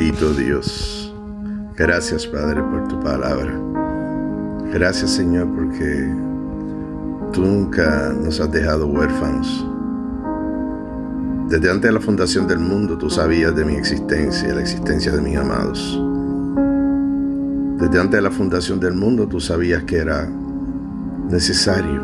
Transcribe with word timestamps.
Bendito 0.00 0.32
Dios. 0.32 1.14
Gracias 1.76 2.26
Padre 2.26 2.62
por 2.62 2.88
tu 2.88 2.98
palabra. 3.00 3.52
Gracias 4.72 5.10
Señor 5.10 5.46
porque 5.54 6.10
tú 7.34 7.42
nunca 7.42 8.10
nos 8.14 8.40
has 8.40 8.50
dejado 8.50 8.86
huérfanos. 8.86 9.66
Desde 11.50 11.70
antes 11.70 11.82
de 11.82 11.92
la 11.92 12.00
fundación 12.00 12.48
del 12.48 12.60
mundo 12.60 12.96
tú 12.96 13.10
sabías 13.10 13.54
de 13.54 13.62
mi 13.66 13.74
existencia 13.74 14.48
y 14.48 14.52
la 14.52 14.62
existencia 14.62 15.12
de 15.12 15.20
mis 15.20 15.36
amados. 15.36 16.00
Desde 17.78 18.00
antes 18.00 18.16
de 18.16 18.22
la 18.22 18.30
fundación 18.30 18.80
del 18.80 18.94
mundo 18.94 19.28
tú 19.28 19.38
sabías 19.38 19.82
que 19.82 19.98
era 19.98 20.26
necesario 21.28 22.00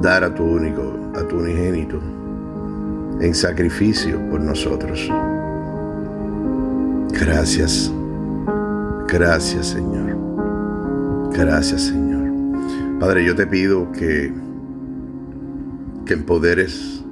dar 0.00 0.22
a 0.22 0.32
tu 0.32 0.44
único, 0.44 1.10
a 1.16 1.26
tu 1.26 1.38
unigénito, 1.38 2.00
en 3.20 3.34
sacrificio 3.34 4.18
por 4.30 4.40
nosotros. 4.40 5.10
Gracias, 7.12 7.92
gracias 9.08 9.66
Señor, 9.68 10.16
gracias 11.32 11.82
Señor. 11.82 12.98
Padre, 13.00 13.24
yo 13.24 13.34
te 13.34 13.46
pido 13.46 13.90
que, 13.92 14.32
que 16.04 16.14
empoderes 16.14 17.04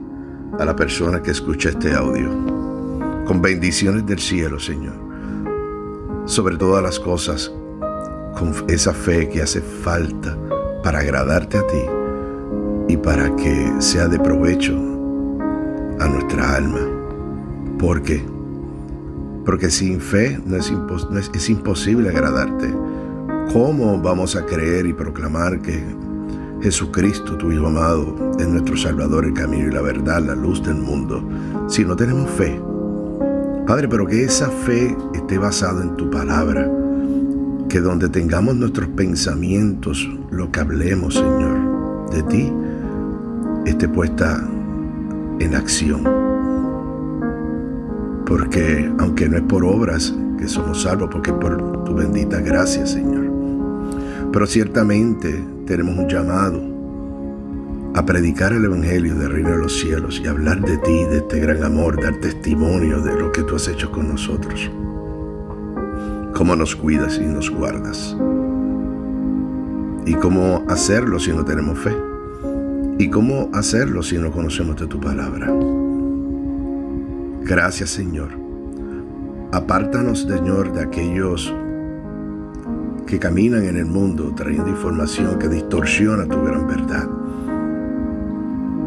a 0.59 0.65
la 0.65 0.77
persona 0.77 1.23
que 1.23 1.31
escucha 1.31 1.71
este 1.71 1.93
audio 1.93 2.31
con 3.27 3.43
bendiciones 3.43 4.07
del 4.07 4.21
cielo, 4.21 4.61
Señor, 4.61 4.95
sobre 6.27 6.57
todas 6.57 6.83
las 6.83 7.01
cosas, 7.01 7.53
con 8.39 8.53
esa 8.69 8.93
fe 8.93 9.29
que 9.29 9.43
hace 9.43 9.61
falta 9.61 10.37
para 10.83 11.01
agradarte 11.01 11.59
a 11.59 11.67
ti 11.67 11.83
y 12.89 12.97
para 12.97 13.35
que 13.35 13.73
sea 13.81 14.07
de 14.07 14.19
provecho 14.21 14.96
nuestra 16.17 16.57
alma. 16.57 16.81
¿Por 17.79 18.03
qué? 18.03 18.25
Porque 19.45 19.71
sin 19.71 20.01
fe 20.01 20.41
no 20.45 20.57
es, 20.57 20.73
es, 21.35 21.51
imposible 21.51 22.09
agradarte. 22.09 22.75
¿Cómo 23.53 24.01
vamos 24.01 24.35
a 24.35 24.45
creer 24.45 24.87
y 24.87 24.93
proclamar 24.93 25.61
que 25.61 25.85
Jesucristo, 26.63 27.37
tu 27.37 27.53
Hijo 27.53 27.67
amado, 27.67 28.35
es 28.39 28.49
nuestro 28.49 28.77
Salvador, 28.77 29.27
el 29.27 29.35
camino 29.35 29.69
y 29.69 29.73
la 29.73 29.83
verdad, 29.83 30.25
la 30.25 30.35
luz 30.35 30.63
del 30.63 30.77
mundo, 30.77 31.23
si 31.69 31.85
no 31.85 31.95
tenemos 31.95 32.31
fe? 32.31 32.61
Padre, 33.67 33.89
pero 33.89 34.07
que 34.07 34.25
esa 34.25 34.49
fe 34.49 34.97
esté 35.15 35.39
basada 35.39 35.83
en 35.83 35.97
tu 35.97 36.11
palabra, 36.11 36.71
que 37.69 37.81
donde 37.81 38.09
tengamos 38.09 38.57
nuestros 38.57 38.89
pensamientos, 38.91 40.09
lo 40.31 40.51
que 40.51 40.61
hablemos, 40.61 41.15
Señor, 41.15 42.11
de 42.11 42.23
ti, 42.23 42.53
esté 43.67 43.89
puesta 43.89 44.43
en 45.39 45.55
acción. 45.55 46.03
Porque 48.27 48.91
aunque 48.99 49.29
no 49.29 49.37
es 49.37 49.43
por 49.43 49.65
obras 49.65 50.15
que 50.39 50.49
somos 50.49 50.83
salvos, 50.83 51.09
porque 51.11 51.31
es 51.31 51.37
por 51.37 51.85
tu 51.85 51.95
bendita 51.95 52.41
gracia, 52.41 52.87
Señor. 52.87 53.31
Pero 54.33 54.47
ciertamente 54.47 55.43
tenemos 55.67 55.97
un 55.97 56.09
llamado 56.09 56.61
a 57.95 58.05
predicar 58.05 58.53
el 58.53 58.65
Evangelio 58.65 59.15
del 59.15 59.31
Reino 59.31 59.51
de 59.53 59.59
los 59.59 59.81
Cielos 59.81 60.21
y 60.23 60.29
hablar 60.29 60.61
de 60.61 60.77
ti, 60.79 61.05
de 61.05 61.19
este 61.19 61.41
gran 61.41 61.63
amor, 61.65 62.01
dar 62.03 62.17
testimonio 62.21 63.01
de 63.01 63.19
lo 63.19 63.33
que 63.33 63.43
tú 63.43 63.57
has 63.57 63.69
hecho 63.69 63.91
con 63.91 64.09
nosotros. 64.09 64.71
Cómo 66.35 66.55
nos 66.55 66.77
cuidas 66.77 67.17
y 67.17 67.25
nos 67.25 67.49
guardas. 67.49 68.15
Y 70.05 70.13
cómo 70.15 70.65
hacerlo 70.69 71.19
si 71.19 71.33
no 71.33 71.45
tenemos 71.45 71.79
fe. 71.79 72.06
¿Y 72.99 73.11
cómo 73.11 73.51
hacerlo 73.53 74.03
si 74.03 74.17
no 74.17 74.33
conocemos 74.33 74.77
de 74.77 74.87
tu 74.87 74.99
palabra? 74.99 75.53
Gracias 77.43 77.91
Señor. 77.91 78.31
Apártanos, 79.53 80.23
Señor, 80.23 80.73
de 80.73 80.83
aquellos 80.83 81.55
que 83.07 83.19
caminan 83.19 83.65
en 83.65 83.77
el 83.77 83.87
mundo 83.87 84.33
trayendo 84.35 84.71
información 84.71 85.39
que 85.39 85.49
distorsiona 85.49 86.27
tu 86.27 86.43
gran 86.43 86.67
verdad. 86.67 87.09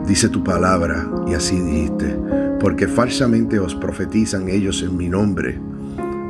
Dice 0.08 0.28
tu 0.30 0.44
palabra, 0.44 1.08
y 1.28 1.36
así 1.36 1.60
dijiste, 1.60 2.18
porque 2.60 2.88
falsamente 2.88 3.60
os 3.60 3.76
profetizan 3.76 4.50
ellos 4.50 4.82
en 4.82 4.98
mi 4.98 5.08
nombre. 5.08 5.60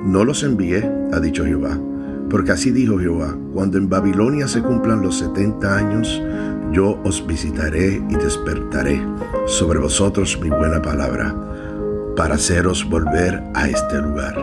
No 0.06 0.26
los 0.26 0.44
envié, 0.44 0.90
ha 1.14 1.20
dicho 1.22 1.46
Jehová, 1.46 1.80
porque 2.30 2.52
así 2.52 2.72
dijo 2.72 3.00
Jehová, 3.00 3.36
cuando 3.54 3.78
en 3.78 3.90
Babilonia 3.90 4.48
se 4.48 4.62
cumplan 4.62 5.02
los 5.02 5.18
setenta 5.18 5.78
años, 5.78 6.22
yo 6.72 7.00
os 7.04 7.26
visitaré 7.26 8.02
y 8.10 8.16
despertaré 8.16 9.02
sobre 9.48 9.80
vosotros 9.80 10.40
mi 10.42 10.50
buena 10.50 10.82
palabra, 10.82 11.36
para 12.16 12.36
haceros 12.36 12.88
volver 12.88 13.42
a 13.54 13.70
este 13.70 14.02
lugar. 14.02 14.36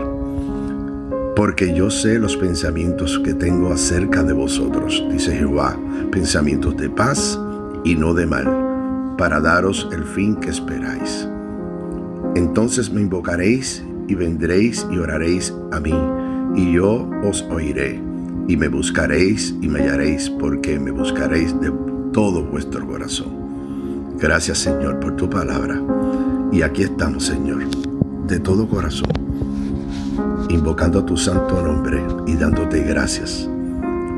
Porque 1.36 1.74
yo 1.74 1.90
sé 1.90 2.18
los 2.18 2.36
pensamientos 2.36 3.20
que 3.22 3.34
tengo 3.34 3.72
acerca 3.72 4.22
de 4.22 4.32
vosotros, 4.32 5.04
dice 5.10 5.36
Jehová, 5.36 5.78
pensamientos 6.10 6.76
de 6.76 6.88
paz 6.88 7.38
y 7.84 7.94
no 7.94 8.14
de 8.14 8.26
mal, 8.26 9.14
para 9.18 9.40
daros 9.40 9.88
el 9.92 10.04
fin 10.04 10.36
que 10.36 10.50
esperáis. 10.50 11.28
Entonces 12.34 12.90
me 12.90 13.02
invocaréis 13.02 13.84
y 14.08 14.14
vendréis 14.14 14.86
y 14.90 14.98
oraréis 14.98 15.54
a 15.72 15.80
mí, 15.80 15.94
y 16.54 16.72
yo 16.72 17.08
os 17.22 17.42
oiré, 17.50 18.00
y 18.48 18.56
me 18.56 18.68
buscaréis 18.68 19.54
y 19.60 19.68
me 19.68 19.80
hallaréis, 19.80 20.30
porque 20.30 20.78
me 20.78 20.90
buscaréis 20.90 21.58
de 21.60 21.85
todo 22.16 22.42
vuestro 22.42 22.86
corazón. 22.86 24.16
Gracias 24.18 24.56
Señor 24.56 24.98
por 25.00 25.16
tu 25.16 25.28
palabra. 25.28 25.78
Y 26.50 26.62
aquí 26.62 26.82
estamos 26.82 27.26
Señor, 27.26 27.64
de 28.26 28.40
todo 28.40 28.66
corazón, 28.66 29.10
invocando 30.48 31.04
tu 31.04 31.18
santo 31.18 31.62
nombre 31.62 32.02
y 32.26 32.34
dándote 32.36 32.80
gracias 32.84 33.46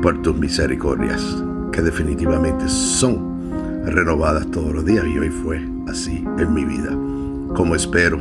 por 0.01 0.21
tus 0.21 0.33
misericordias, 0.33 1.43
que 1.73 1.81
definitivamente 1.81 2.69
son 2.69 3.83
renovadas 3.83 4.49
todos 4.49 4.73
los 4.73 4.85
días. 4.85 5.03
Y 5.05 5.19
hoy 5.19 5.29
fue 5.29 5.61
así 5.89 6.23
en 6.37 6.53
mi 6.53 6.63
vida, 6.63 6.91
como 7.53 7.75
espero 7.75 8.17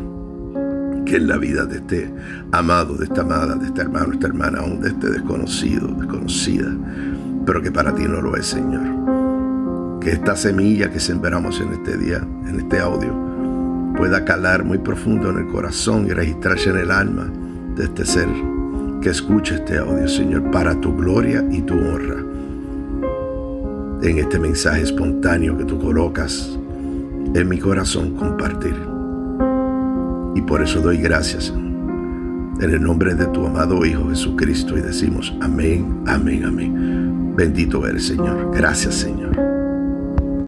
que 1.06 1.18
en 1.18 1.28
la 1.28 1.36
vida 1.36 1.66
de 1.66 1.76
este 1.76 2.12
amado, 2.50 2.96
de 2.96 3.04
esta 3.04 3.20
amada, 3.20 3.54
de 3.54 3.66
este 3.66 3.82
hermano, 3.82 4.12
esta 4.12 4.26
hermana, 4.26 4.58
aún 4.58 4.80
de 4.80 4.88
este 4.88 5.08
desconocido, 5.08 5.86
desconocida, 5.86 6.66
pero 7.46 7.62
que 7.62 7.70
para 7.70 7.94
ti 7.94 8.02
no 8.08 8.20
lo 8.20 8.34
es, 8.34 8.46
Señor 8.46 9.17
que 10.00 10.10
esta 10.12 10.36
semilla 10.36 10.91
que 10.91 11.00
sembramos 11.00 11.60
en 11.60 11.72
este 11.72 11.97
día, 11.97 12.19
en 12.47 12.60
este 12.60 12.78
audio, 12.78 13.12
pueda 13.97 14.25
calar 14.25 14.64
muy 14.64 14.78
profundo 14.78 15.31
en 15.31 15.38
el 15.38 15.47
corazón 15.48 16.06
y 16.06 16.10
registrarse 16.10 16.70
en 16.70 16.78
el 16.78 16.91
alma 16.91 17.31
de 17.75 17.84
este 17.84 18.04
ser 18.04 18.28
que 19.00 19.10
escucha 19.10 19.56
este 19.56 19.78
audio, 19.78 20.08
Señor, 20.08 20.50
para 20.50 20.81
tu 20.81 20.94
gloria 20.97 21.44
y 21.50 21.62
tu 21.62 21.75
honra. 21.75 22.16
En 24.03 24.19
este 24.19 24.38
mensaje 24.38 24.82
espontáneo 24.82 25.56
que 25.56 25.64
tú 25.64 25.78
colocas 25.81 26.58
en 27.34 27.48
mi 27.48 27.58
corazón 27.58 28.14
compartir. 28.14 28.75
Y 30.34 30.42
por 30.42 30.62
eso 30.62 30.81
doy 30.81 30.98
gracias 30.98 31.53
en 32.60 32.70
el 32.70 32.82
nombre 32.82 33.14
de 33.14 33.26
tu 33.26 33.47
amado 33.47 33.84
Hijo 33.84 34.08
Jesucristo 34.08 34.76
y 34.76 34.81
decimos 34.81 35.34
amén, 35.41 36.03
amén, 36.06 36.44
amén. 36.44 37.34
Bendito 37.37 37.87
eres, 37.87 38.06
Señor. 38.06 38.50
Gracias, 38.53 38.97
Señor. 38.97 39.47